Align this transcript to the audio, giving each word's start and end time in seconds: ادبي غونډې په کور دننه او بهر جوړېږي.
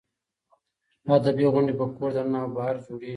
ادبي 1.17 1.45
غونډې 1.53 1.73
په 1.79 1.85
کور 1.95 2.09
دننه 2.15 2.37
او 2.43 2.49
بهر 2.55 2.75
جوړېږي. 2.85 3.09